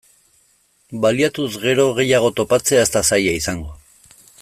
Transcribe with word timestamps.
Bilatuz 1.03 1.47
gero 1.67 1.87
gehiago 2.01 2.33
topatzea 2.41 2.83
ez 2.87 2.91
da 2.97 3.05
zaila 3.13 3.41
izango. 3.43 3.73